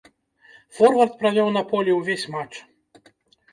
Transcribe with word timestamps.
Форвард 0.77 1.13
правёў 1.21 1.53
на 1.59 1.63
полі 1.71 1.91
ўвесь 1.99 2.27
матч. 2.39 2.53